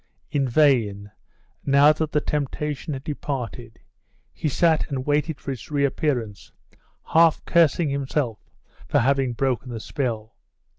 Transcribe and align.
In 0.31 0.47
vain, 0.49 1.11
now 1.63 1.93
that 1.93 2.11
the 2.11 2.21
temptation 2.21 2.93
had 2.93 3.03
departed, 3.03 3.77
he 4.33 4.49
sat 4.49 4.89
and 4.89 5.05
waited 5.05 5.39
for 5.39 5.51
its 5.51 5.69
reappearance, 5.69 6.51
half 7.13 7.45
cursing 7.45 7.89
himself 7.89 8.39
for 8.87 8.97
having 8.97 9.33
broken 9.33 9.69
the 9.69 9.79
spell. 9.79 10.35